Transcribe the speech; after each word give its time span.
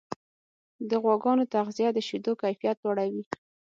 د 0.89 0.91
غواګانو 1.03 1.49
تغذیه 1.53 1.89
د 1.93 1.99
شیدو 2.07 2.31
کیفیت 2.43 2.77
لوړوي. 2.83 3.23